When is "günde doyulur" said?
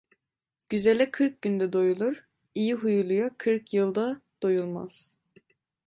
1.41-2.23